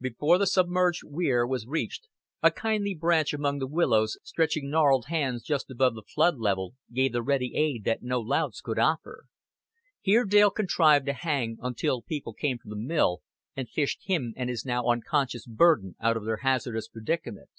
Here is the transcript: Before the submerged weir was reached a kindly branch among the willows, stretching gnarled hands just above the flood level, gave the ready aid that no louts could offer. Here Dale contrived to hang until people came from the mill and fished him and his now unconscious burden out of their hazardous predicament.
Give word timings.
Before 0.00 0.38
the 0.38 0.46
submerged 0.46 1.02
weir 1.04 1.46
was 1.46 1.66
reached 1.66 2.08
a 2.42 2.50
kindly 2.50 2.94
branch 2.94 3.34
among 3.34 3.58
the 3.58 3.66
willows, 3.66 4.16
stretching 4.24 4.70
gnarled 4.70 5.04
hands 5.08 5.42
just 5.42 5.70
above 5.70 5.94
the 5.94 6.00
flood 6.00 6.38
level, 6.38 6.72
gave 6.90 7.12
the 7.12 7.20
ready 7.20 7.54
aid 7.54 7.84
that 7.84 8.02
no 8.02 8.18
louts 8.18 8.62
could 8.62 8.78
offer. 8.78 9.26
Here 10.00 10.24
Dale 10.24 10.48
contrived 10.50 11.04
to 11.04 11.12
hang 11.12 11.58
until 11.60 12.00
people 12.00 12.32
came 12.32 12.56
from 12.56 12.70
the 12.70 12.76
mill 12.76 13.20
and 13.54 13.68
fished 13.68 14.00
him 14.06 14.32
and 14.38 14.48
his 14.48 14.64
now 14.64 14.86
unconscious 14.88 15.46
burden 15.46 15.96
out 16.00 16.16
of 16.16 16.24
their 16.24 16.38
hazardous 16.38 16.88
predicament. 16.88 17.50